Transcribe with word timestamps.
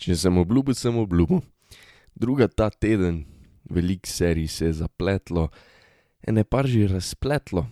Če 0.00 0.16
sem 0.16 0.38
obljubil, 0.40 0.74
sem 0.74 0.96
obljubil. 0.96 1.42
Druga 2.16 2.48
ta 2.48 2.70
teden, 2.72 3.26
veliko 3.68 4.08
serij 4.08 4.48
se 4.48 4.70
je 4.70 4.78
zapletlo, 4.80 5.50
ene 6.24 6.44
par 6.44 6.66
že 6.66 6.88
razpletlo. 6.88 7.66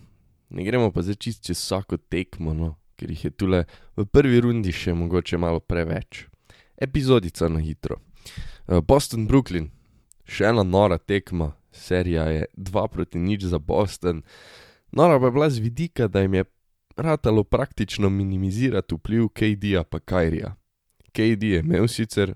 Ne 0.49 0.65
gremo 0.65 0.91
pa 0.93 1.01
zdaj 1.01 1.17
čist 1.21 1.43
čez 1.45 1.57
vsako 1.57 1.97
tekmo, 1.97 2.53
no, 2.53 2.75
ker 2.97 3.09
jih 3.09 3.25
je 3.25 3.31
tule 3.33 3.63
v 3.97 4.05
prvi 4.05 4.41
rundi 4.45 4.73
še 4.73 4.93
mogoče 4.93 5.41
malo 5.41 5.59
preveč. 5.59 6.27
Epizodica 6.77 7.49
na 7.49 7.61
hitro. 7.61 7.97
Boston, 8.85 9.25
Brooklyn, 9.25 9.71
še 10.29 10.51
ena 10.53 10.63
nora 10.63 10.99
tekma, 11.01 11.55
serija 11.73 12.29
je 12.29 12.45
dva 12.53 12.85
proti 12.87 13.17
nič 13.17 13.49
za 13.49 13.57
Boston. 13.57 14.21
Nora 14.93 15.17
pa 15.17 15.29
je 15.29 15.33
bila 15.33 15.49
z 15.49 15.65
vidika, 15.65 16.07
da 16.07 16.21
jim 16.21 16.37
je 16.37 16.45
ratalo 16.97 17.43
praktično 17.43 18.09
minimizirati 18.09 18.95
vpliv 18.95 19.29
KD-ja 19.33 19.83
pa 19.83 19.97
Kyrija. 19.97 20.58
KD 21.09 21.55
je 21.55 21.59
imel 21.65 21.87
sicer 21.87 22.33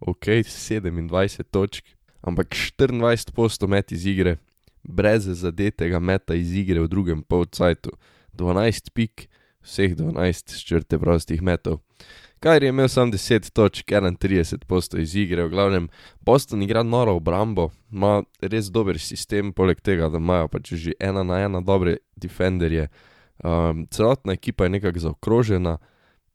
ok 0.00 0.40
sedemindvajset 0.46 1.50
točk, 1.50 1.84
ampak 2.22 2.54
štiriindvajset 2.54 3.34
posto 3.34 3.68
met 3.68 3.92
iz 3.92 4.06
igre, 4.06 4.38
brez 4.82 5.28
zadetega 5.28 6.00
meta 6.00 6.34
iz 6.34 6.54
igre 6.56 6.80
v 6.80 6.88
drugem 6.88 7.22
polcajtu, 7.22 7.92
dvanajst 8.32 8.92
pik, 8.96 9.28
vseh 9.60 9.94
dvanajst 9.96 10.56
s 10.56 10.64
črte 10.64 10.98
prostih 10.98 11.42
metov. 11.42 11.80
Kyrie 12.40 12.70
je 12.70 12.72
imel 12.72 12.88
samo 12.88 13.12
deset 13.12 13.50
točk, 13.52 13.92
enaintrideset 13.92 14.64
posto 14.64 14.96
iz 14.96 15.12
igre, 15.14 15.44
v 15.44 15.52
glavnem 15.52 15.88
Boston 16.24 16.62
igra 16.64 16.82
noro 16.82 17.18
obrambo, 17.20 17.68
ima 17.92 18.22
res 18.40 18.70
dober 18.72 18.96
sistem, 18.96 19.52
poleg 19.52 19.82
tega, 19.84 20.08
da 20.08 20.16
imajo 20.16 20.48
pač 20.48 20.72
že 20.72 20.96
ena 20.96 21.22
na 21.22 21.42
ena 21.44 21.60
dobre 21.60 21.98
defenderje. 22.16 22.88
celotna 23.90 24.32
ekipa 24.32 24.64
je 24.64 24.70
nekako 24.70 24.98
zaokrožena, 24.98 25.78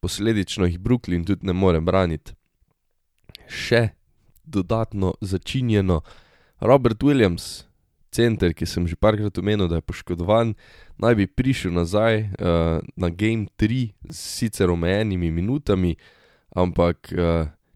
posledično 0.05 0.69
jih 0.69 0.77
Brooklyn 0.79 1.25
tudi 1.25 1.47
ne 1.49 1.53
more 1.57 1.81
braniti. 1.81 2.35
Še 3.49 3.89
dodatno 4.45 5.15
začinjeno 5.21 6.03
Robert 6.61 7.01
Williams, 7.03 7.65
center, 8.13 8.53
ki 8.53 8.67
sem 8.69 8.85
že 8.87 8.95
parkrat 8.95 9.37
omenil, 9.41 9.67
da 9.67 9.81
je 9.81 9.87
poškodovan, 9.89 10.53
naj 11.01 11.17
bi 11.17 11.25
prišel 11.27 11.73
nazaj, 11.73 12.29
na 12.95 13.09
game 13.09 13.49
tri 13.57 13.95
s 14.09 14.21
sicer 14.37 14.69
omejenimi 14.69 15.31
minutami, 15.33 15.95
ampak, 16.55 17.09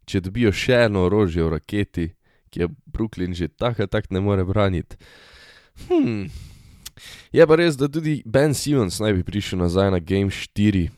če 0.05 0.21
dobijo 0.21 0.53
še 0.53 0.85
eno 0.85 1.07
orožje 1.09 1.43
v 1.43 1.53
raketi, 1.57 2.07
ki 2.53 2.63
je 2.63 2.69
Brooklyn 2.89 3.33
že 3.37 3.49
tako 3.49 3.85
ali 3.85 3.91
tako 3.91 4.13
ne 4.13 4.21
more 4.21 4.45
braniti, 4.45 4.97
Je 7.31 7.45
pa 7.47 7.55
res, 7.55 7.77
da 7.79 7.87
tudi 7.87 8.19
Ben 8.25 8.53
Simmons 8.53 8.99
naj 8.99 9.13
bi 9.15 9.23
prišel 9.23 9.61
nazaj 9.61 9.91
na 9.93 9.99
game 10.03 10.31
štiri. 10.33 10.89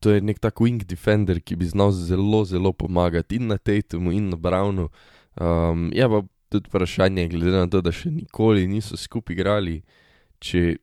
To 0.00 0.10
je 0.10 0.22
neki 0.22 0.40
tak 0.40 0.60
wing 0.62 0.84
defender, 0.86 1.40
ki 1.40 1.56
bi 1.58 1.66
znal 1.66 1.90
zelo, 1.92 2.44
zelo 2.44 2.72
pomagati 2.72 3.36
in 3.36 3.48
na 3.50 3.58
Tatumu 3.58 4.12
in 4.12 4.28
na 4.30 4.36
Brownu. 4.36 4.88
je 5.92 6.08
pa 6.08 6.22
tudi 6.48 6.68
vprašanje, 6.68 7.28
glede 7.28 7.56
na 7.56 7.66
to, 7.68 7.80
da 7.80 7.92
še 7.92 8.10
nikoli 8.10 8.66
niso 8.66 8.96
skupaj 8.96 9.36
igrali, 9.36 9.82
če 10.40 10.78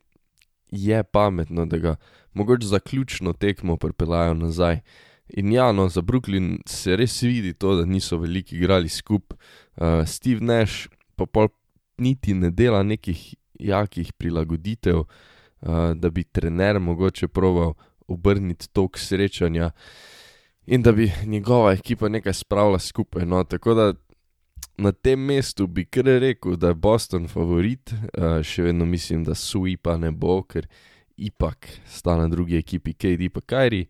je 0.72 1.04
pametno, 1.04 1.66
da 1.66 1.78
ga 1.78 1.96
mogoče 2.34 2.68
zaključno 2.68 3.34
tekmo 3.34 3.78
pripeljejo 3.78 4.34
nazaj. 4.34 4.82
In 5.40 5.52
ja, 5.52 5.72
no, 5.72 5.88
za 5.90 6.02
Brooklyn 6.06 6.60
se 6.70 6.96
res 6.96 7.22
vidi 7.24 7.54
to, 7.54 7.76
da 7.80 7.86
niso 7.86 8.20
veliko 8.22 8.56
igrali 8.56 8.90
skupaj. 8.90 9.40
Steve 10.06 10.44
Nash 10.46 10.88
pa 11.16 11.26
pol 11.26 11.50
niti 11.98 12.34
ne 12.34 12.52
dela 12.52 12.84
nekih 12.84 13.34
jakih 13.60 14.14
prilagoditev, 14.14 15.06
da 15.96 16.10
bi 16.12 16.24
trener 16.24 16.80
mogoče 16.80 17.28
probal 17.28 17.74
obrniti 18.08 18.70
tok 18.74 18.98
srečanja 18.98 19.72
in 20.66 20.82
da 20.82 20.92
bi 20.92 21.12
njegova 21.26 21.72
ekipa 21.74 22.10
nekaj 22.10 22.34
spravila 22.34 22.80
skupaj, 22.80 23.26
no, 23.26 23.44
tako 23.44 23.74
da 23.74 23.94
na 24.78 24.92
tem 24.92 25.20
mestu 25.20 25.68
bi 25.68 25.86
kar 25.86 26.06
rekel, 26.06 26.56
da 26.56 26.68
je 26.68 26.74
Boston 26.74 27.28
favorit, 27.28 27.94
še 28.44 28.64
vedno 28.64 28.86
mislim, 28.86 29.24
da 29.24 29.36
sweepa 29.36 29.98
ne 29.98 30.12
bo, 30.12 30.42
ker 30.44 30.68
ipak 31.18 31.70
sta 31.88 32.18
na 32.20 32.28
drugi 32.28 32.58
ekipi 32.58 32.94
KD 32.94 33.30
pa 33.34 33.42
Kyrie. 33.42 33.88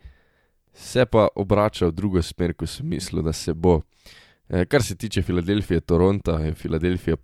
Se 0.74 1.06
pa 1.06 1.28
obrača 1.36 1.88
v 1.88 1.96
drugo 1.96 2.22
smer, 2.22 2.54
ko 2.54 2.68
sem 2.68 2.88
mislil, 2.90 3.24
da 3.24 3.34
se 3.34 3.54
bo. 3.54 3.82
kar 4.70 4.84
se 4.84 4.96
tiče 4.96 5.22
Filadelfije, 5.22 5.82
Toronta, 5.82 6.40
je 6.40 6.54
Filadelfija 6.54 7.16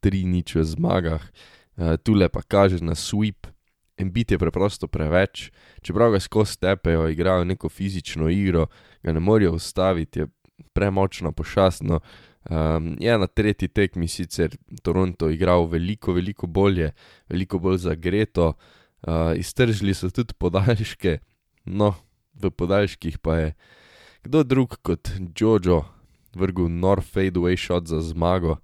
tri 0.00 0.24
nič 0.24 0.54
v 0.54 0.64
zmagah, 0.64 1.22
tule 2.02 2.28
pa 2.28 2.42
kaže 2.42 2.82
na 2.82 2.94
sweep. 2.94 3.46
Embiid 3.98 4.30
je 4.30 4.38
preprosto 4.38 4.88
preveč, 4.88 5.50
čeprav 5.82 6.12
ga 6.12 6.20
skozi 6.20 6.58
tepejo, 6.60 7.08
igrajo 7.08 7.44
neko 7.44 7.68
fizično 7.68 8.28
igro, 8.28 8.66
ga 9.02 9.12
ne 9.12 9.20
morejo 9.20 9.54
ustaviti, 9.56 10.20
je 10.20 10.26
premočna 10.72 11.32
pošast, 11.32 11.82
no. 11.82 12.00
je 13.00 13.18
na 13.18 13.26
tretji 13.26 13.68
tekmi 13.68 14.08
sicer 14.08 14.56
Toronto 14.82 15.30
igral 15.30 15.66
veliko, 15.66 16.12
veliko 16.12 16.46
bolje, 16.46 16.92
veliko 17.28 17.58
bolj 17.58 17.78
zagreto, 17.88 18.52
iztržili 19.36 19.94
so 19.94 20.10
tudi 20.10 20.34
podaljške, 20.38 21.18
no, 21.64 21.94
v 22.34 22.50
podaljških 22.50 23.18
pa 23.18 23.36
je 23.36 23.54
kdo 24.26 24.42
drug 24.42 24.76
kot 24.82 25.08
Jojo 25.38 25.84
vrgel 26.34 26.68
nor 26.68 27.00
fadeaway 27.00 27.56
shot 27.56 27.86
za 27.86 28.00
zmago. 28.00 28.56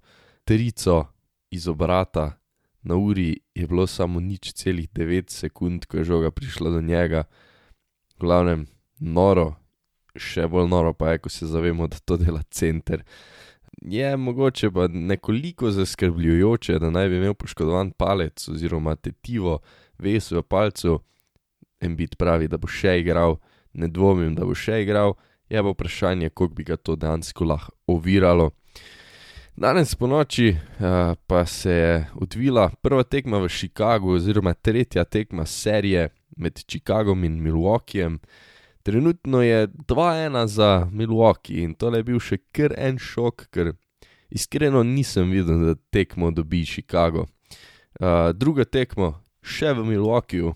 Trico 0.43 1.05
iz 1.51 1.67
obrata, 1.67 2.31
na 2.83 2.95
uri 2.95 3.39
je 3.55 3.67
bilo 3.67 3.87
samo 3.87 4.19
nič 4.19 4.53
celih 4.53 4.89
devet 4.93 5.29
sekund, 5.29 5.85
ko 5.85 5.97
je 5.97 6.03
žoga 6.03 6.31
prišla 6.31 6.69
do 6.69 6.81
njega. 6.81 7.23
V 8.17 8.25
glavnem, 8.25 8.65
noro, 8.99 9.53
še 10.15 10.47
bolj 10.47 10.67
noro 10.69 10.93
pa 10.93 11.13
je, 11.13 11.23
ko 11.23 11.29
se 11.29 11.47
zavemo, 11.47 11.87
da 11.87 11.97
to 11.99 12.17
dela 12.17 12.43
center. 12.51 13.03
Je 13.81 14.17
mogoče 14.17 14.71
pa 14.71 14.87
nekoliko 14.87 15.71
zaskrbljujoče, 15.71 16.79
da 16.79 16.91
naj 16.91 17.09
bi 17.09 17.17
imel 17.17 17.33
poškodovan 17.33 17.91
palec 17.97 18.47
oziroma 18.49 18.95
tetivo, 18.95 19.59
vez 19.99 20.31
v 20.31 20.43
palcu. 20.43 20.99
Embiid 21.83 22.15
pravi, 22.15 22.47
da 22.47 22.57
bo 22.57 22.69
še 22.71 22.99
igral, 23.01 23.41
ne 23.73 23.89
dvomim, 23.91 24.35
da 24.35 24.45
bo 24.47 24.55
še 24.55 24.83
igral, 24.85 25.17
je 25.51 25.59
pa 25.59 25.73
vprašanje, 25.73 26.29
koliko 26.29 26.55
bi 26.55 26.63
ga 26.63 26.77
to 26.77 26.95
dejansko 26.95 27.45
lahko 27.45 27.75
oviralo. 27.91 28.51
Danes 29.55 29.95
ponoči, 29.95 30.55
pa 31.27 31.45
se 31.45 31.71
je 31.71 32.05
odvila 32.15 32.71
prva 32.81 33.03
tekma 33.03 33.37
v 33.37 33.49
Chicagu 33.49 34.15
oziroma 34.15 34.53
tretja 34.53 35.03
tekma 35.03 35.45
serije 35.45 36.09
med 36.37 36.57
Chicagom 36.67 37.23
in 37.23 37.37
Milwaukeejem. 37.41 38.19
Trenutno 38.83 39.41
je 39.41 39.67
dva 39.87 40.17
ena 40.17 40.47
za 40.47 40.89
Milwaukee 40.91 41.61
in 41.63 41.75
tole 41.75 42.01
je 42.01 42.03
bil 42.03 42.19
še 42.19 42.39
kar 42.51 42.73
en 42.77 42.97
šok, 42.97 43.45
ker 43.53 43.75
iskreno 44.33 44.81
nisem 44.83 45.29
videl, 45.29 45.61
da 45.69 45.75
tekmo 45.93 46.31
dobi 46.31 46.65
Chicago. 46.65 47.27
drugo 48.33 48.65
tekmo 48.65 49.21
še 49.45 49.73
v 49.77 49.85
Milwaukeeju 49.85 50.55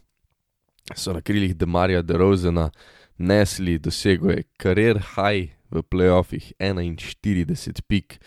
so 0.95 1.13
na 1.13 1.21
krilih 1.21 1.53
DeMarja 1.53 2.01
DeRozana 2.01 2.71
nesli, 3.17 3.77
dosegel 3.77 4.31
je 4.31 4.43
career 4.57 4.97
high 5.13 5.53
v 5.69 5.85
play-offih, 5.85 6.53
enainštirideset 6.59 7.85
pik. 7.87 8.17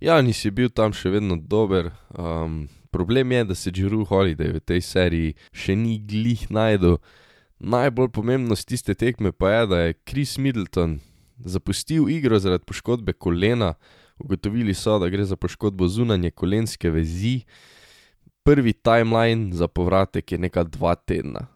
Giannis 0.00 0.44
je 0.44 0.50
bil 0.52 0.68
tam 0.68 0.92
še 0.92 1.10
vedno 1.14 1.38
dober, 1.40 1.88
problem 2.92 3.32
je, 3.32 3.44
da 3.44 3.54
se 3.54 3.72
Jrue 3.72 4.04
Holiday 4.04 4.52
v 4.52 4.60
tej 4.60 4.82
seriji 4.84 5.36
še 5.52 5.76
ni 5.76 5.96
glih 5.98 6.46
našel. 6.52 6.98
Najbolj 7.56 8.10
pomembno 8.12 8.52
s 8.52 8.68
tiste 8.68 8.92
tekme 8.92 9.32
pa 9.32 9.54
je, 9.54 9.62
da 9.66 9.78
je 9.86 9.96
Chris 10.04 10.36
Middleton 10.36 10.98
zapustil 11.40 12.10
igro 12.12 12.36
zaradi 12.38 12.68
poškodbe 12.68 13.16
kolena, 13.16 13.74
ugotovili 14.20 14.74
so, 14.76 14.98
da 15.00 15.08
gre 15.08 15.24
za 15.24 15.36
poškodbo 15.36 15.88
zunanje 15.88 16.30
kolenske 16.30 16.92
vezi. 16.92 17.40
Prvi 18.44 18.72
timeline 18.72 19.56
za 19.56 19.68
povratek 19.68 20.32
je 20.32 20.38
neka 20.38 20.62
dva 20.68 20.94
tedna. 20.94 21.48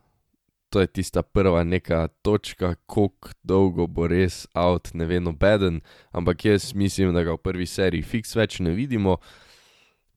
To 0.70 0.80
je 0.80 0.86
tista 0.86 1.22
prva 1.22 1.64
neka 1.64 2.08
točka, 2.22 2.74
koliko 2.86 3.28
dolgo 3.42 3.86
bo 3.86 4.06
res 4.06 4.46
out, 4.54 4.92
ne 4.94 5.06
ve 5.06 5.18
nobeden, 5.20 5.80
ampak 6.12 6.44
jaz 6.44 6.74
mislim, 6.74 7.14
da 7.14 7.24
ga 7.26 7.34
v 7.34 7.42
prvi 7.42 7.66
seriji 7.66 8.06
fiks 8.06 8.36
več 8.38 8.60
ne 8.62 8.70
vidimo. 8.70 9.16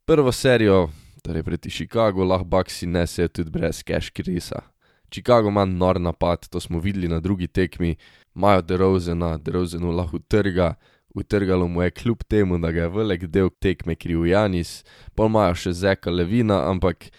Prvo 0.06 0.32
serijo, 0.32 0.92
torej 1.26 1.44
proti 1.44 1.72
Chicagu, 1.74 2.22
lahko 2.24 2.46
Bucksi 2.46 2.86
nesejo 2.86 3.32
tudi 3.34 3.50
brez 3.50 3.82
Cash 3.82 4.14
Chrisa. 4.14 4.62
Chicago 5.10 5.50
ima 5.50 5.66
nor 5.66 6.00
napad, 6.02 6.46
to 6.50 6.60
smo 6.60 6.80
videli 6.80 7.08
na 7.08 7.20
drugi 7.20 7.48
tekmi, 7.48 7.96
imajo 8.36 8.62
DeRozana, 8.62 9.38
DeRozanu 9.38 9.92
lahko 9.92 10.18
utrga, 10.22 10.74
utrgalo 11.16 11.68
mu 11.68 11.82
je 11.82 11.92
kljub 11.92 12.24
temu, 12.28 12.58
da 12.58 12.72
ga 12.72 12.82
je 12.82 12.90
velik 12.90 13.26
del 13.26 13.50
tekme 13.60 13.96
kril 13.96 14.24
Giannis. 14.24 14.84
Pol 15.16 15.34
imajo 15.34 15.56
še 15.56 15.74
Zacka 15.74 16.12
Levina, 16.12 16.64
ampak 16.70 17.10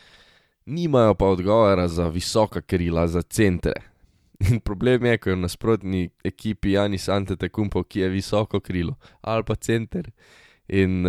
nimajo 0.66 1.14
pa 1.14 1.26
odgovora 1.26 1.88
za 1.88 2.08
visoka 2.08 2.61
krila, 2.61 3.06
za 3.08 3.22
centre. 3.22 3.72
In 4.50 4.61
problem 4.61 5.05
je, 5.05 5.19
ko 5.19 5.31
je 5.31 5.37
v 5.37 5.40
nasprotni 5.40 6.11
ekipi 6.25 6.70
Giannis 6.70 7.08
Antetokounmpo, 7.08 7.82
ki 7.82 8.00
je 8.00 8.08
visoko 8.08 8.61
krilo 8.61 8.94
ali 9.20 9.44
pa 9.44 9.55
center. 9.55 10.11
In, 10.69 11.05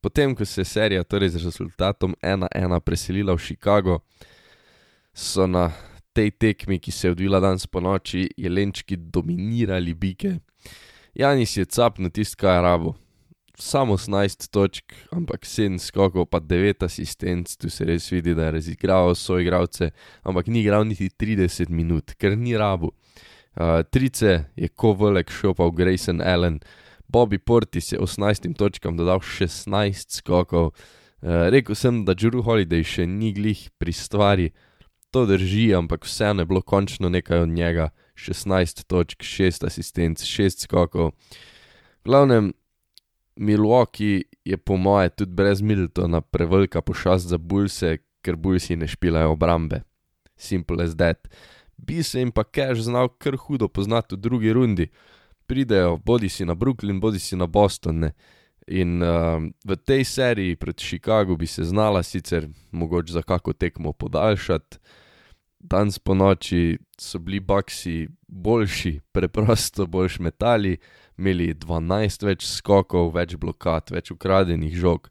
potem 0.00 0.34
ko 0.34 0.44
se 0.44 0.60
je 0.60 0.64
serija 0.64 1.04
torej 1.04 1.28
z 1.28 1.44
rezultatom 1.44 2.14
ena 2.22 2.48
ena 2.54 2.80
preselila 2.80 3.34
v 3.34 3.38
Chicago, 3.38 3.98
so 5.14 5.46
na 5.46 5.70
tej 6.12 6.30
tekmi, 6.30 6.78
ki 6.78 6.92
se 6.92 7.06
je 7.06 7.12
odvila 7.12 7.40
danes 7.40 7.66
ponoči, 7.66 8.28
Jelenčki 8.36 8.96
dominirali 8.96 9.94
Bike. 9.94 10.38
Janis 11.14 11.56
je 11.56 11.64
capno 11.64 12.08
tisto, 12.08 12.36
kaj 12.40 12.56
je 12.56 12.62
rabo. 12.62 12.94
Samo 13.62 13.94
18 13.94 14.50
točk, 14.50 14.92
ampak 15.14 15.46
7 15.46 15.78
skokov, 15.78 16.26
pa 16.26 16.40
9 16.42 16.82
asistenc, 16.82 17.46
tu 17.56 17.70
se 17.70 17.86
res 17.86 18.08
vidi, 18.10 18.34
da 18.34 18.48
je 18.48 18.56
razigral 18.58 19.14
svoje 19.14 19.46
igralce, 19.46 19.92
ampak 20.26 20.50
ni 20.50 20.64
igral 20.64 20.82
niti 20.86 21.06
30 21.08 21.70
minut, 21.70 22.16
ker 22.18 22.34
ni 22.36 22.56
rabo. 22.58 22.90
Uh, 23.54 23.84
trice 23.86 24.50
je 24.56 24.68
Kovalek 24.68 25.30
šopal 25.30 25.70
Grayson 25.70 26.18
Allen, 26.20 26.58
Bobby 27.06 27.38
Portis 27.38 27.92
je 27.92 28.00
18 28.00 28.50
točkam 28.58 28.96
dodal 28.96 29.20
16 29.20 30.18
skokov. 30.18 30.72
Uh, 31.22 31.46
rekel 31.54 31.78
sem, 31.78 32.02
da 32.04 32.16
Drew 32.18 32.42
Holiday 32.42 32.82
še 32.82 33.06
ni 33.06 33.30
glih 33.36 33.68
pri 33.78 33.94
stvari, 33.94 34.50
to 35.12 35.22
drži, 35.28 35.70
ampak 35.76 36.08
vseeno 36.08 36.42
je 36.42 36.50
bilo 36.50 36.64
končno 36.66 37.12
nekaj 37.12 37.44
od 37.46 37.54
njega. 37.54 37.90
16 38.16 38.84
točk, 38.90 39.22
6 39.22 39.66
asistenc, 39.66 40.24
6 40.24 40.66
skokov. 40.66 41.12
V 42.02 42.10
glavnem, 42.10 42.52
Milwaukee 43.36 44.22
je 44.44 44.56
po 44.56 44.76
moje 44.76 45.08
tudi 45.08 45.32
brez 45.32 45.60
Miltona 45.60 46.20
prevelika 46.20 46.82
pošast 46.82 47.26
za 47.28 47.38
Bulse, 47.38 47.98
ker 48.22 48.36
Bulsi 48.36 48.76
ne 48.76 48.86
špilajo 48.88 49.32
obrambe. 49.32 49.82
Simple 50.36 50.84
as 50.84 50.96
that. 50.96 51.28
Bi 51.76 52.02
se 52.02 52.18
jim 52.18 52.30
pa 52.30 52.44
Cash 52.44 52.80
znal 52.80 53.08
kar 53.18 53.36
hudo 53.36 53.68
poznati 53.68 54.14
v 54.14 54.18
drugi 54.18 54.52
rundi. 54.52 54.88
Pridejo 55.46 55.96
bodi 55.96 56.28
si 56.28 56.44
na 56.44 56.54
Brooklyn, 56.54 57.00
bodi 57.00 57.18
si 57.18 57.36
na 57.36 57.46
Boston. 57.46 57.98
Ne? 57.98 58.12
In 58.66 59.02
uh, 59.02 59.42
v 59.64 59.76
tej 59.76 60.04
seriji 60.04 60.56
pred 60.56 60.78
Chicago 60.78 61.36
bi 61.36 61.46
se 61.46 61.64
znala 61.64 62.02
sicer 62.02 62.48
mogoče 62.70 63.12
za 63.12 63.22
kako 63.22 63.52
tekmo 63.52 63.92
podaljšati. 63.92 64.78
Danes 65.58 65.98
po 65.98 66.14
noči 66.14 66.78
so 66.98 67.18
bili 67.18 67.40
Baksi 67.40 68.08
boljši, 68.28 69.00
preprosto 69.12 69.86
boljš 69.86 70.18
metali, 70.18 70.76
imeli 71.22 71.52
12 71.54 72.26
več 72.26 72.46
skokov, 72.50 73.12
več 73.14 73.36
blokad, 73.38 73.94
več 73.94 74.10
ukradenih 74.10 74.74
žog. 74.74 75.06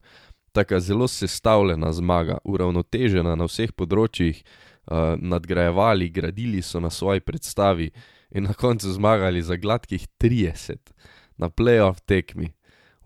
Taka 0.52 0.82
zelo 0.84 1.08
sestavljena 1.08 1.94
zmaga, 1.96 2.42
uravnotežena 2.44 3.38
na 3.40 3.48
vseh 3.48 3.72
področjih, 3.72 4.42
uh, 4.44 5.16
nadgrajevali, 5.16 6.10
gradili 6.12 6.60
so 6.62 6.84
na 6.84 6.92
svoji 6.92 7.24
predstavi 7.24 7.92
in 8.36 8.50
na 8.50 8.56
koncu 8.58 8.92
zmagali 8.92 9.44
za 9.44 9.56
gladkih 9.56 10.08
30 10.20 10.92
na 11.40 11.48
playoff 11.50 12.04
tekmi. 12.06 12.52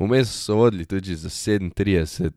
Vmes 0.01 0.31
so 0.31 0.57
vodili 0.59 0.87
tudi 0.89 1.15
za 1.15 1.29
37 1.29 2.33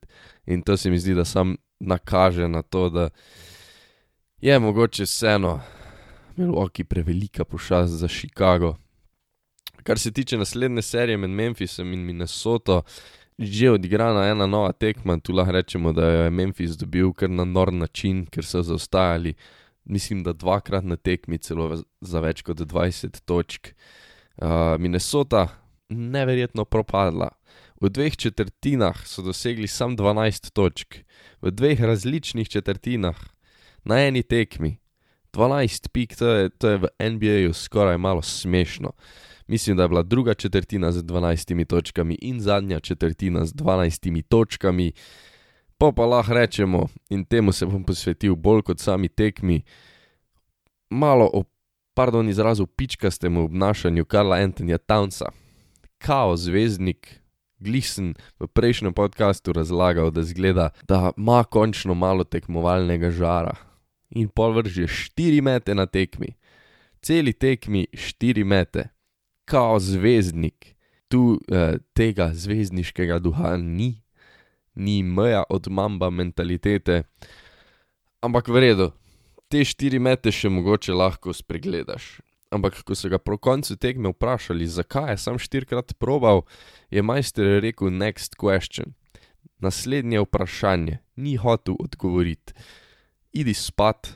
in 0.47 0.63
to 0.63 0.77
se 0.77 0.93
mi 0.93 1.01
zdi, 1.01 1.17
da 1.17 1.25
sam 1.25 1.57
nakaže 1.81 2.49
na 2.49 2.63
to, 2.63 2.89
da 2.91 3.09
je 4.41 4.59
mogoče 4.59 5.09
vseeno 5.09 5.59
Milwaukee 6.37 6.85
prevelika 6.85 7.45
pošast 7.45 7.99
za 7.99 8.09
Chicago. 8.09 8.77
Kar 9.89 9.99
se 9.99 10.13
tiče 10.13 10.37
naslednje 10.37 10.83
serije 10.83 11.17
med 11.17 11.31
Memphisom 11.31 11.93
in 11.93 12.01
Minnesoto, 12.05 12.83
že 13.39 13.71
odigrana 13.71 14.27
ena 14.29 14.47
nova 14.47 14.73
tekma, 14.73 15.17
tu 15.19 15.33
lahko 15.33 15.53
rečemo, 15.53 15.93
da 15.97 16.07
je 16.07 16.31
Memphis 16.31 16.75
dobil 16.77 17.13
kar 17.17 17.31
na 17.31 17.47
nor 17.49 17.73
način, 17.73 18.27
ker 18.27 18.45
so 18.45 18.61
zaostajali, 18.63 19.33
mislim, 19.85 20.21
da 20.23 20.35
dvakrat 20.37 20.85
na 20.85 20.97
tekmi, 20.97 21.39
celo 21.39 21.71
za 22.01 22.21
več 22.21 22.43
kot 22.45 22.61
20 22.61 23.17
točk. 23.25 23.71
Uh, 24.37 24.77
Minnesota 24.79 25.47
neverjetno 25.89 26.67
propadla. 26.69 27.31
V 27.81 27.89
dveh 27.89 28.17
četrtinah 28.17 29.07
so 29.07 29.25
dosegli 29.25 29.67
samo 29.67 29.97
12 29.97 30.51
točk, 30.53 30.99
v 31.41 31.51
dveh 31.51 31.81
različnih 31.81 32.49
četrtinah, 32.49 33.17
na 33.85 34.03
eni 34.05 34.23
tekmi. 34.23 34.77
12 35.33 35.89
pik, 35.93 36.17
to 36.17 36.29
je, 36.29 36.49
to 36.51 36.69
je 36.69 36.83
v 36.85 36.93
NBA-ju 37.01 37.57
skoraj 37.57 37.97
malo 37.99 38.23
smešno. 38.23 38.93
Mislim, 39.49 39.77
da 39.77 39.83
je 39.83 39.89
bila 39.89 40.03
druga 40.03 40.35
četrtina 40.35 40.93
z 40.93 41.03
12 41.03 41.65
točkami 41.65 42.19
in 42.23 42.41
zadnja 42.41 42.81
četrtina 42.81 43.45
z 43.45 43.55
12 43.55 44.23
točkami. 44.23 44.93
Pa 45.79 45.93
pa 45.93 46.07
lahko 46.07 46.35
rečemo, 46.35 46.87
in 47.09 47.25
temu 47.25 47.53
se 47.53 47.67
bom 47.67 47.85
posvetil 47.85 48.35
bolj 48.35 48.63
kot 48.63 48.81
sami 48.81 49.09
tekmi, 49.09 49.63
malo 50.91 51.31
o, 51.33 51.45
pardon, 51.95 52.29
izrazu 52.29 52.67
pičkastemu 52.67 53.45
obnašanju 53.45 54.05
Karla 54.05 54.37
Antonija 54.37 54.79
Townsa. 54.79 55.25
Kao 55.99 56.37
zvezdnik, 56.37 57.21
glisen 57.59 58.15
v 58.39 58.47
prejšnjem 58.47 58.93
podkastu 58.93 59.53
razlagal, 59.53 60.11
da 60.11 60.23
zgleda, 60.23 60.71
da 60.89 61.13
ima 61.17 61.45
končno 61.45 61.95
malo 61.95 62.25
tekmovalnega 62.25 63.11
žara. 63.11 63.55
In 64.11 64.29
pol 64.29 64.53
vrže 64.53 64.87
štiri 64.87 65.41
mete 65.41 65.75
na 65.75 65.87
tekmi, 65.87 66.37
celi 67.03 67.33
tekmi 67.33 67.87
štiri 67.95 68.45
mete 68.45 68.98
kao 69.49 69.81
zvezdnik, 69.81 70.77
tu 71.09 71.41
eh, 71.49 71.81
tega 71.97 72.31
zvezdniškega 72.35 73.19
duha 73.19 73.57
ni, 73.57 74.03
ni 74.75 75.03
meja 75.03 75.43
od 75.49 75.69
mamba 75.71 76.11
mentalitete. 76.11 77.03
Ampak 78.21 78.49
v 78.49 78.61
redu, 78.61 78.91
te 79.49 79.65
štiri 79.65 79.99
mete 79.99 80.33
še 80.35 80.51
mogoče 80.53 80.93
lahko 80.93 81.33
spregledaš. 81.33 82.19
Ampak 82.53 82.81
ko 82.85 82.97
so 82.97 83.11
ga 83.13 83.21
po 83.21 83.37
koncu 83.37 83.77
tekme 83.77 84.13
vprašali, 84.13 84.69
zakaj 84.69 85.13
je 85.13 85.19
sam 85.21 85.41
štirikrat 85.41 85.97
probal, 86.01 86.45
je 86.93 87.05
majster 87.05 87.59
rekel: 87.65 87.93
Next 87.93 88.37
question. 88.41 88.97
Naslednje 89.61 90.23
vprašanje, 90.23 91.01
ni 91.17 91.37
hotel 91.37 91.75
odgovoriti. 91.81 92.55
Idi 93.33 93.53
spat, 93.55 94.15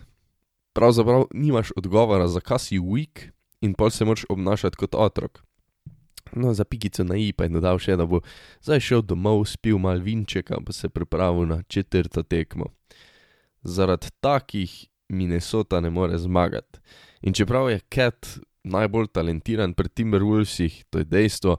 pravzaprav 0.72 1.26
nimaš 1.34 1.72
odgovora, 1.76 2.28
zakaj 2.30 2.62
si 2.62 2.78
weak, 2.78 3.31
in 3.62 3.74
pol 3.74 3.90
se 3.90 4.04
moraš 4.04 4.24
obnašati 4.28 4.76
kot 4.76 4.94
otrok. 4.94 5.42
No, 6.32 6.54
za 6.54 6.64
pikico 6.64 7.04
na 7.04 7.16
i 7.16 7.32
pa 7.32 7.44
je 7.44 7.52
dodal 7.58 7.78
še, 7.82 7.96
da 7.96 8.06
bo 8.08 8.22
zdaj 8.64 8.80
šel 8.80 9.02
domov, 9.04 9.44
spil 9.50 9.78
mal 9.78 10.00
vinčeka, 10.00 10.60
pa 10.64 10.72
se 10.72 10.88
pripravil 10.88 11.48
na 11.48 11.62
četrto 11.62 12.22
tekmo. 12.22 12.70
Zaradi 13.62 14.10
takih 14.20 14.72
Minnesota 15.12 15.80
ne 15.80 15.90
more 15.90 16.18
zmagati. 16.18 16.80
In 17.22 17.36
čeprav 17.36 17.70
je 17.70 17.80
Cat 17.94 18.38
najbolj 18.64 19.10
talentiran 19.12 19.74
pri 19.74 19.88
Timberwolvesih, 19.88 20.84
to 20.90 21.02
je 21.02 21.04
dejstvo, 21.04 21.56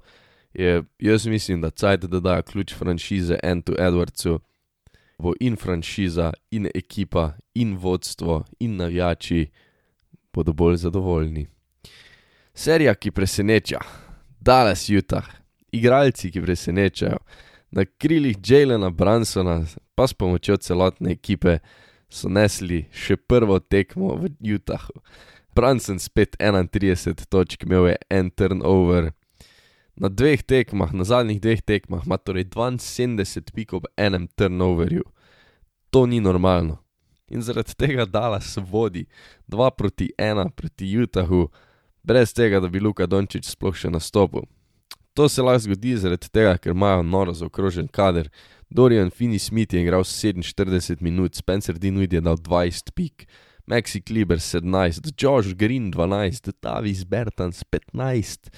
je 0.54 0.84
jaz 1.00 1.28
mislim, 1.28 1.62
da 1.62 1.70
cajt 1.70 2.06
da 2.06 2.20
dajo 2.20 2.44
ključ 2.44 2.74
franšize 2.74 3.38
Antu 3.44 3.76
Edwardsu, 3.80 4.40
bo 5.20 5.34
in 5.40 5.56
franšiza, 5.56 6.34
in 6.52 6.68
ekipa, 6.76 7.34
in 7.54 7.78
vodstvo, 7.78 8.44
in 8.60 8.76
navijači 8.76 9.48
bodo 10.34 10.54
bolj 10.54 10.76
zadovoljni. 10.76 11.48
Serija, 12.56 12.94
ki 12.96 13.12
preseneča, 13.12 13.80
Dallas 14.40 14.90
Utah, 14.90 15.26
igralci, 15.72 16.30
ki 16.32 16.42
presenečajo, 16.42 17.18
na 17.72 17.86
krilih 17.86 18.38
Jalena 18.46 18.90
Bransona, 18.90 19.64
pa 19.96 20.06
s 20.08 20.14
pomočjo 20.14 20.58
celotne 20.62 21.16
ekipe, 21.18 21.58
so 22.14 22.30
nesli 22.30 22.84
še 22.94 23.18
prvo 23.18 23.58
tekmo 23.58 24.14
v 24.22 24.30
Utahu. 24.54 25.02
Branson 25.58 25.98
spet 26.00 26.38
31 26.38 27.26
točk, 27.26 27.66
imel 27.66 27.90
je 27.90 27.98
en 28.14 28.30
turnover. 28.30 29.10
Na 29.98 30.10
dveh 30.10 30.46
tekmah, 30.46 30.94
na 30.94 31.06
zadnjih 31.10 31.42
dveh 31.42 31.66
tekmah, 31.66 32.06
ima 32.06 32.22
torej 32.22 32.46
72 32.54 33.50
pik 33.54 33.74
ob 33.74 33.90
enem 33.98 34.30
turnoverju. 34.38 35.06
To 35.90 36.06
ni 36.06 36.22
normalno. 36.22 36.78
In 37.34 37.42
zaradi 37.42 37.74
tega 37.74 38.06
Dallas 38.06 38.58
vodi 38.58 39.08
2 39.50 39.70
proti 39.78 40.12
1 40.18 40.54
proti 40.54 40.98
Utahu 41.02 41.48
brez 42.04 42.34
tega, 42.34 42.60
da 42.60 42.68
bi 42.68 42.80
Luka 42.80 43.08
Dončić 43.08 43.48
sploh 43.50 43.76
še 43.76 43.92
nastopil. 43.94 44.48
To 45.14 45.30
se 45.30 45.44
lahko 45.46 45.68
zgodi 45.68 45.94
zaradi 45.98 46.30
tega, 46.34 46.58
ker 46.58 46.74
imajo 46.74 47.04
noro 47.06 47.34
zaokrožen 47.38 47.88
kader. 47.94 48.32
Dorian 48.74 49.12
Finney 49.14 49.40
Smith 49.40 49.74
je 49.74 49.84
igral 49.84 50.04
47 50.04 51.02
minut, 51.02 51.36
Spencer 51.36 51.78
Dinwiddie 51.78 52.18
je 52.18 52.26
dal 52.26 52.40
20 52.42 52.90
pik, 52.98 53.28
Maxi 53.70 54.02
Kleber 54.02 54.42
17, 54.42 55.14
Josh 55.14 55.54
Green 55.54 55.92
12, 55.92 56.52
Davis 56.62 57.06
Bertans 57.06 57.64
15. 57.64 58.50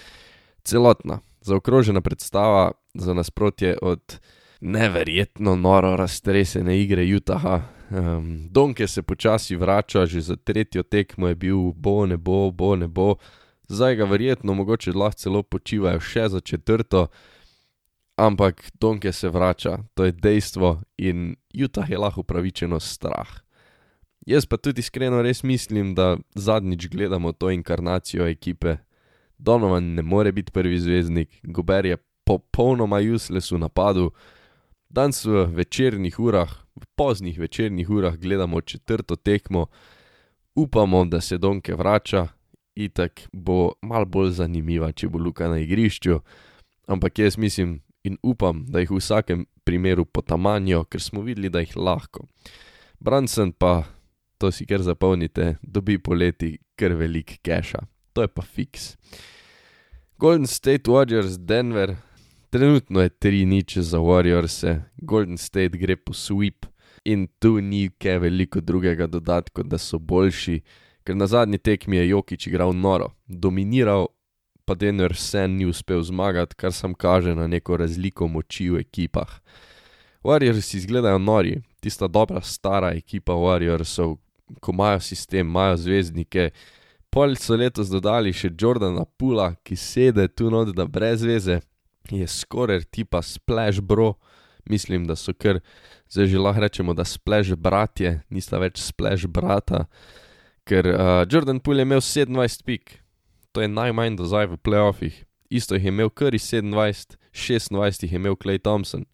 Celotna, 0.63 1.19
zaokrožena 1.41 2.01
predstava 2.01 2.71
za 2.93 3.13
nasprotje 3.13 3.77
od 3.81 4.19
neverjetno 4.61 5.55
noro 5.55 5.95
raztresene 5.95 6.79
igre 6.81 7.03
Utaha. 7.15 7.61
Um, 7.89 8.49
Donke 8.49 8.87
se 8.87 9.01
počasi 9.01 9.55
vrača, 9.55 10.05
že 10.05 10.21
za 10.21 10.35
tretjo 10.35 10.83
tekmo 10.83 11.27
je 11.27 11.35
bil 11.35 11.71
bo 11.75 12.05
ne 12.05 12.17
bo, 12.17 12.51
bo 12.51 12.75
ne 12.75 12.87
bo, 12.87 13.15
zdaj 13.67 13.95
ga 13.95 14.05
verjetno 14.05 14.53
mogoče 14.53 14.91
lahko 14.91 15.19
celo 15.19 15.43
počivajo 15.43 15.99
še 15.99 16.29
za 16.29 16.39
četrto, 16.39 17.07
ampak 18.17 18.71
Donke 18.81 19.11
se 19.11 19.29
vrača, 19.29 19.77
to 19.93 20.05
je 20.05 20.11
dejstvo 20.11 20.81
in 20.97 21.35
Utah 21.53 21.89
je 21.89 21.97
lahko 21.97 22.21
upravičeno 22.21 22.79
strah. 22.79 23.45
Jaz 24.25 24.45
pa 24.45 24.57
tudi 24.57 24.81
iskreno 24.81 25.21
res 25.21 25.43
mislim, 25.43 25.93
da 25.95 26.17
zadnjič 26.35 26.87
gledamo 26.89 27.31
to 27.31 27.51
inkarnacijo 27.51 28.25
ekipe. 28.27 28.77
Donovan 29.37 29.93
ne 29.93 30.01
more 30.01 30.31
biti 30.31 30.51
prvi 30.51 30.79
zvezdnik, 30.79 31.29
Gober 31.43 31.85
je 31.85 31.97
popolnoma 32.25 32.97
useless 33.15 33.51
v 33.51 33.59
napadu. 33.61 34.11
Danes 34.95 35.25
v 35.25 35.43
večernih 35.51 36.19
urah, 36.19 36.47
v 36.75 36.85
poznih 36.95 37.39
večernih 37.39 37.89
urah 37.89 38.15
gledamo 38.15 38.61
četrto 38.61 39.15
tekmo, 39.15 39.65
upamo, 40.55 41.05
da 41.05 41.21
se 41.21 41.37
Donke 41.37 41.75
vrača. 41.75 42.27
Itak 42.75 43.27
bo 43.33 43.71
mal 43.81 44.05
bolj 44.05 44.31
zanimiva, 44.31 44.91
če 44.91 45.09
bo 45.11 45.19
Luka 45.19 45.49
na 45.51 45.59
igrišču, 45.59 46.19
ampak 46.87 47.19
jaz 47.19 47.37
mislim 47.37 47.81
in 48.03 48.17
upam, 48.23 48.63
da 48.67 48.79
jih 48.79 48.91
v 48.91 49.01
vsakem 49.01 49.45
primeru 49.63 50.05
potamanijo, 50.05 50.83
ker 50.83 51.01
smo 51.01 51.21
videli, 51.27 51.49
da 51.49 51.59
jih 51.59 51.75
lahko. 51.75 52.27
Branson 52.99 53.51
pa, 53.51 53.83
to 54.37 54.51
si 54.51 54.65
kar 54.65 54.83
zapomnite, 54.83 55.57
dobi 55.61 55.99
poleti 55.99 56.57
kar 56.75 56.95
velik 56.95 57.39
keša, 57.43 57.83
to 58.13 58.23
je 58.23 58.31
pa 58.31 58.47
fiks. 58.47 58.95
Golden 60.17 60.47
State 60.47 60.87
Warriors, 60.87 61.35
Denver, 61.39 61.97
trenutno 62.49 63.01
je 63.01 63.09
3-0 63.09 63.79
za 63.79 63.97
Warriors, 63.97 64.79
Golden 64.97 65.37
State 65.37 65.77
gre 65.77 65.95
po 65.95 66.13
sweep 66.13 66.65
in 67.05 67.27
tu 67.39 67.61
ni 67.61 67.89
kaj 67.89 68.17
veliko 68.19 68.61
drugega 68.61 69.07
dodati, 69.07 69.51
kot 69.51 69.69
da 69.69 69.77
so 69.77 69.99
boljši, 69.99 70.61
ker 71.05 71.15
na 71.15 71.27
zadnji 71.27 71.57
tekmi 71.57 71.97
je 71.97 72.09
Jokič 72.09 72.47
igral 72.47 72.73
noro, 72.73 73.11
dominiral, 73.27 74.07
pa 74.65 74.73
Denver 74.73 75.13
vse 75.13 75.47
ni 75.47 75.65
uspel 75.65 76.01
zmagati, 76.01 76.55
kar 76.55 76.73
sam 76.73 76.93
kaže 76.93 77.35
na 77.35 77.47
neko 77.47 77.77
razliko 77.77 78.27
moči 78.27 78.69
v 78.69 78.81
ekipah. 78.81 79.39
Warriors 80.23 80.73
izgledajo 80.73 81.17
nori, 81.17 81.59
tista 81.79 82.07
dobra 82.07 82.41
stara 82.41 82.95
ekipa 82.97 83.33
Warriorsov, 83.33 84.17
ko 84.61 84.71
imajo 84.71 84.99
sistem, 84.99 85.47
imajo 85.47 85.77
zvezdnike. 85.77 86.49
Pol 87.09 87.35
so 87.37 87.55
letos 87.55 87.91
dodali 87.93 88.33
še 88.33 88.49
Jordana 88.61 89.05
Pula, 89.05 89.53
ki 89.63 89.77
sede 89.77 90.27
tu 90.27 90.49
not, 90.49 90.73
da 90.75 90.87
brez 90.89 91.21
veze, 91.23 91.59
je 92.12 92.27
skoraj 92.27 92.83
tipa 92.91 93.21
splash 93.21 93.81
bro, 93.81 94.13
mislim, 94.69 95.07
da 95.07 95.15
so 95.15 95.33
kar, 95.33 95.59
zdaj 96.09 96.27
že 96.27 96.41
lahko 96.41 96.62
rečemo, 96.62 96.93
da 96.93 97.05
splash 97.05 97.55
bratje, 97.57 98.21
nista 98.29 98.59
več 98.62 98.81
splash 98.81 99.27
brata, 99.27 99.85
ker 100.65 100.88
uh, 100.89 101.24
Jordan 101.29 101.59
Poole 101.59 101.83
je 101.83 101.89
imel 101.89 102.01
27 102.01 102.65
pik, 102.65 103.00
to 103.51 103.62
je 103.62 103.69
najmanj 103.71 104.17
do 104.17 104.25
zdaj 104.25 104.50
v 104.53 104.57
playoffih, 104.57 105.24
isto 105.50 105.75
jih 105.75 105.85
je 105.85 105.93
imel 105.93 106.09
Curry 106.09 106.41
27, 106.41 107.15
26 107.33 108.03
jih 108.03 108.12
je 108.12 108.19
imel 108.19 108.35
Clay 108.35 108.59
Thompson. 108.59 109.05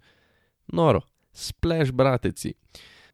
Noro, 0.73 1.01
splash 1.33 1.91
brateci. 1.91 2.53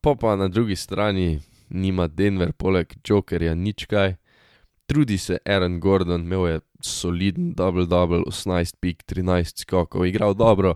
Pa 0.02 0.16
pa 0.16 0.36
na 0.36 0.48
drugi 0.48 0.76
strani 0.76 1.40
nima 1.70 2.08
Denver 2.08 2.54
poleg 2.54 2.94
Jokerja 3.04 3.56
nič 3.56 3.86
kaj. 3.86 4.16
Trudi 4.88 5.18
se 5.18 5.38
Aaron 5.46 5.80
Gordon, 5.80 6.22
imel 6.24 6.48
je 6.48 6.60
soliden 6.82 7.52
double-double, 7.54 8.24
18 8.28 8.78
pik, 8.80 9.04
13 9.04 9.66
skokov, 9.66 10.06
igral 10.08 10.34
dobro, 10.34 10.76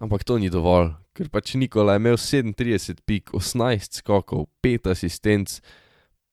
ampak 0.00 0.24
to 0.24 0.38
ni 0.40 0.48
dovolj, 0.48 0.94
ker 1.12 1.28
pač 1.28 1.52
Nikola 1.60 1.96
je 1.96 2.00
imel 2.00 2.16
37 2.16 3.04
pik, 3.04 3.34
18 3.36 4.00
skokov, 4.00 4.48
5 4.64 4.88
asistenc, 4.92 5.60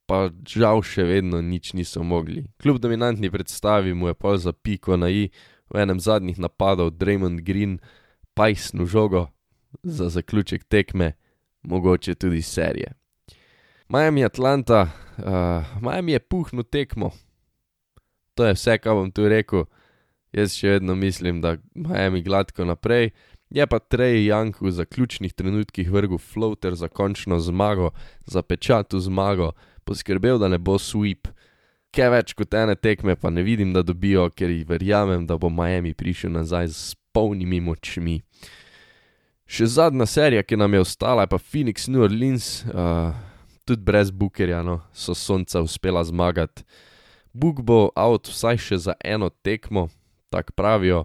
pa 0.08 0.30
žal 0.48 0.80
še 0.84 1.04
vedno 1.04 1.44
nič 1.44 1.74
niso 1.76 2.04
mogli. 2.08 2.46
Kljub 2.64 2.80
dominantni 2.80 3.32
predstavi 3.32 3.94
mu 3.94 4.08
je 4.08 4.16
pol 4.16 4.40
za 4.40 4.56
piko 4.56 4.96
na 4.96 5.12
i 5.12 5.28
v 5.68 5.84
enem 5.84 6.00
zadnjih 6.00 6.40
napadov 6.40 6.96
Draymond 6.96 7.44
Green, 7.44 7.80
pajsnu 8.34 8.88
žogo 8.88 9.28
za 9.84 10.08
zaključek 10.10 10.64
tekme, 10.72 11.14
mogoče 11.64 12.16
tudi 12.16 12.42
serije. 12.42 12.96
Miami 13.94 14.24
Atlanta, 14.24 14.90
uh, 15.18 15.82
Miami 15.82 16.12
je 16.12 16.20
puhno 16.20 16.64
tekmo. 16.64 17.12
To 18.34 18.46
je 18.46 18.54
vse, 18.54 18.78
kar 18.82 18.98
bom 18.98 19.12
tu 19.14 19.28
rekel. 19.30 19.68
Jaz 20.34 20.56
še 20.58 20.72
vedno 20.80 20.96
mislim, 20.98 21.44
da 21.44 21.60
Miami 21.78 22.24
gladko 22.26 22.66
naprej. 22.66 23.12
Je 23.54 23.68
pa 23.70 23.78
Trey 23.78 24.24
Young 24.26 24.58
v 24.58 24.72
zaključnih 24.74 25.36
trenutkih 25.38 25.92
vrgel 25.94 26.18
floater 26.18 26.74
za 26.74 26.90
končno 26.90 27.38
zmago, 27.40 27.92
za 28.26 28.42
pečatu 28.42 28.98
zmago, 29.00 29.52
poskrbel, 29.86 30.40
da 30.42 30.50
ne 30.50 30.58
bo 30.58 30.80
sweep. 30.82 31.30
Kaj 31.94 32.10
več 32.10 32.34
kot 32.34 32.58
ene 32.58 32.74
tekme 32.74 33.14
pa 33.14 33.30
ne 33.30 33.44
vidim, 33.46 33.76
da 33.78 33.84
dobijo, 33.86 34.26
ker 34.34 34.50
verjamem, 34.66 35.28
da 35.30 35.38
bo 35.38 35.52
Miami 35.54 35.94
prišel 35.94 36.34
nazaj 36.34 36.72
s 36.74 36.96
polnimi 37.14 37.62
močmi. 37.62 38.24
Še 39.46 39.70
zadnja 39.70 40.10
serija, 40.10 40.42
ki 40.42 40.58
nam 40.58 40.74
je 40.74 40.82
ostala, 40.82 41.28
je 41.28 41.32
pa 41.36 41.38
Phoenix 41.38 41.86
New 41.86 42.02
Orleans. 42.02 42.66
Uh, 42.74 43.33
tudi 43.66 43.84
brez 43.84 44.12
Bookerja, 44.12 44.62
no, 44.64 44.82
so 44.94 45.16
sonca 45.16 45.62
uspela 45.62 46.04
zmagati. 46.04 46.64
Book 47.34 47.64
bo 47.66 47.90
out 47.96 48.30
vsaj 48.30 48.60
še 48.62 48.78
za 48.78 48.94
eno 49.02 49.30
tekmo, 49.30 49.88
tako 50.30 50.54
pravijo. 50.56 51.04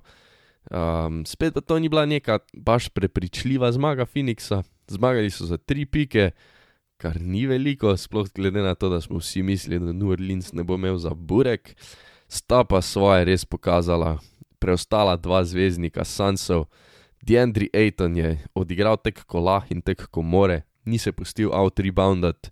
Um, 0.68 1.22
spet 1.24 1.54
pa 1.56 1.64
to 1.64 1.78
ni 1.80 1.88
bila 1.88 2.04
neka 2.06 2.38
baš 2.52 2.90
prepričljiva 2.92 3.72
zmaga 3.72 4.04
Phoenixa, 4.04 4.62
zmagali 4.88 5.30
so 5.32 5.48
za 5.48 5.56
tri 5.56 5.86
pike, 5.86 6.30
kar 7.00 7.16
ni 7.20 7.46
veliko, 7.46 7.96
sploh 7.96 8.28
glede 8.34 8.60
na 8.60 8.74
to, 8.74 8.90
da 8.92 9.00
smo 9.00 9.22
vsi 9.22 9.42
mislili, 9.42 9.86
da 9.86 9.92
New 9.92 10.12
Orleans 10.12 10.52
ne 10.52 10.64
bo 10.64 10.74
imel 10.74 10.98
za 10.98 11.14
burek. 11.14 11.72
Sta 12.28 12.64
pa 12.64 12.82
svoje 12.82 13.24
res 13.24 13.46
pokazala, 13.48 14.18
preostala 14.60 15.16
dva 15.16 15.40
zvezdnika 15.44 16.04
Sansov. 16.04 16.66
Deandre 17.24 17.70
Ayton 17.72 18.16
je 18.16 18.36
odigral 18.54 18.98
tek 19.00 19.24
kolah 19.24 19.64
in 19.72 19.80
tek 19.80 20.04
komore, 20.12 20.67
ni 20.88 20.98
se 20.98 21.12
pustil 21.12 21.52
out-reboundati, 21.52 22.50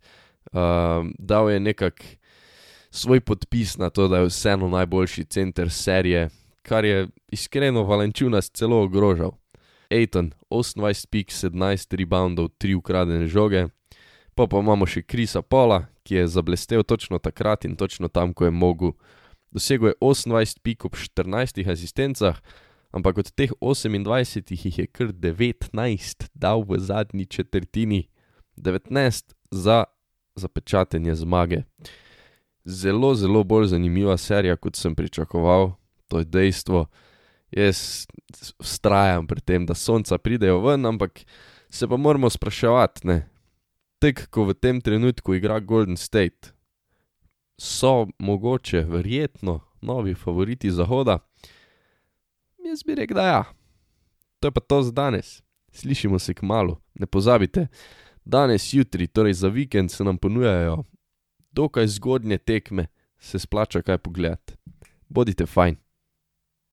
uh, 0.52 1.08
dal 1.18 1.50
je 1.50 1.60
nekak 1.60 2.04
svoj 2.90 3.20
podpis 3.20 3.76
na 3.80 3.90
to, 3.90 4.08
da 4.08 4.22
je 4.22 4.30
vseeno 4.30 4.68
najboljši 4.68 5.24
center 5.24 5.70
serije, 5.70 6.28
kar 6.62 6.84
je 6.84 7.08
iskreno 7.32 7.82
Valenčunas 7.82 8.50
celo 8.50 8.82
ogrožal. 8.82 9.32
Aiton, 9.90 10.32
28 10.50 11.06
pik, 11.10 11.30
17 11.30 11.96
reboundov, 11.96 12.48
3 12.58 12.74
ukradene 12.74 13.26
žoge, 13.26 13.68
pa 14.34 14.46
pa 14.46 14.58
imamo 14.58 14.86
še 14.86 15.04
Krisa 15.06 15.42
Pola, 15.42 15.86
ki 16.02 16.20
je 16.20 16.28
zablestev 16.30 16.82
točno 16.82 17.18
takrat 17.18 17.64
in 17.64 17.76
točno 17.76 18.08
tam, 18.08 18.34
ko 18.34 18.44
je 18.44 18.50
mogel. 18.50 18.92
Dosegel 19.54 19.94
je 19.94 19.98
28 20.00 20.62
pik 20.62 20.84
ob 20.84 20.98
14 20.98 21.62
asistencah, 21.70 22.40
ampak 22.90 23.22
od 23.22 23.30
teh 23.30 23.52
28 23.60 24.52
jih 24.52 24.78
je 24.78 24.86
kar 24.86 25.14
19 25.14 26.28
dal 26.34 26.66
v 26.66 26.78
zadnji 26.78 27.26
četrtini. 27.26 28.06
19 28.56 29.34
za 29.50 29.84
zapečatenje 30.36 31.14
zmage. 31.14 31.62
Zelo, 32.64 33.14
zelo 33.14 33.44
bolj 33.44 33.66
zanimiva 33.66 34.16
serija, 34.16 34.56
kot 34.56 34.76
sem 34.76 34.94
pričakoval, 34.94 35.72
to 36.08 36.18
je 36.18 36.24
dejstvo. 36.24 36.86
Jaz 37.50 38.06
vztrajam 38.60 39.26
pri 39.26 39.40
tem, 39.40 39.66
da 39.66 39.74
sonca 39.74 40.18
pridejo 40.18 40.60
ven, 40.60 40.86
ampak 40.86 41.20
se 41.70 41.88
pa 41.88 41.96
moramo 41.96 42.30
spraševati, 42.30 43.06
ne. 43.06 43.28
Tek, 43.98 44.26
ko 44.30 44.44
v 44.44 44.54
tem 44.54 44.80
trenutku 44.80 45.34
igra 45.34 45.60
Golden 45.60 45.96
State, 45.96 46.52
so 47.58 48.06
mogoče, 48.18 48.82
verjetno, 48.84 49.60
novi 49.80 50.14
favoriti 50.14 50.70
zahoda. 50.70 51.18
Jaz 52.66 52.82
bi 52.82 52.94
rekel, 52.94 53.16
da 53.16 53.26
ja. 53.26 53.44
To 54.40 54.48
je 54.48 54.52
pa 54.52 54.60
to 54.60 54.82
za 54.82 54.92
danes. 54.92 55.42
Slišimo 55.72 56.18
se 56.18 56.34
k 56.34 56.42
malu, 56.42 56.76
ne 56.94 57.06
pozabite 57.06 57.68
danes, 58.26 58.72
jutri, 58.74 59.06
torej 59.06 59.32
za 59.32 59.48
vikend 59.48 59.90
se 59.90 60.04
nam 60.04 60.18
ponujajo 60.18 60.82
dokaj 61.56 61.86
zgodnje 61.86 62.38
tekme, 62.38 62.86
se 63.18 63.38
splača 63.38 63.82
kaj 63.82 63.98
pogledati. 63.98 64.54
Bodite 65.08 65.46
fajn. 65.46 65.76